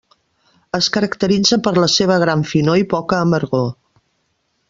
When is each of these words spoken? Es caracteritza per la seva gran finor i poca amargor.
Es 0.77 0.87
caracteritza 0.95 1.59
per 1.67 1.73
la 1.83 1.91
seva 1.97 2.17
gran 2.25 2.43
finor 2.53 2.81
i 2.85 2.87
poca 2.97 3.21
amargor. 3.27 3.71